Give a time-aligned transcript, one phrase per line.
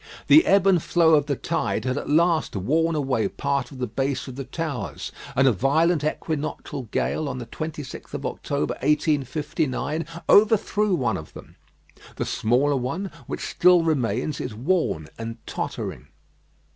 [0.25, 3.85] The ebb and flow of the tide had at last worn away part of the
[3.85, 10.07] base of the towers, and a violent equinoctial gale on the 26th of October, 1859,
[10.27, 11.55] overthrew one of them.
[12.15, 16.07] The smaller one, which still remains, is worn and tottering.